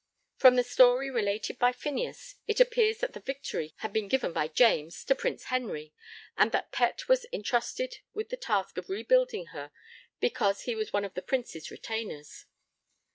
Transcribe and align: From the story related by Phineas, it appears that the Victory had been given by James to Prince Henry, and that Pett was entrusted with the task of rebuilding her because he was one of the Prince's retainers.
From 0.37 0.55
the 0.55 0.63
story 0.63 1.11
related 1.11 1.59
by 1.59 1.71
Phineas, 1.71 2.37
it 2.47 2.59
appears 2.59 2.97
that 3.01 3.13
the 3.13 3.19
Victory 3.19 3.75
had 3.81 3.93
been 3.93 4.07
given 4.07 4.33
by 4.33 4.47
James 4.47 5.03
to 5.03 5.13
Prince 5.13 5.43
Henry, 5.53 5.93
and 6.35 6.51
that 6.51 6.71
Pett 6.71 7.07
was 7.07 7.27
entrusted 7.31 7.99
with 8.11 8.29
the 8.29 8.35
task 8.35 8.79
of 8.79 8.89
rebuilding 8.89 9.49
her 9.53 9.71
because 10.19 10.61
he 10.61 10.73
was 10.73 10.91
one 10.91 11.05
of 11.05 11.13
the 11.13 11.21
Prince's 11.21 11.69
retainers. 11.69 12.47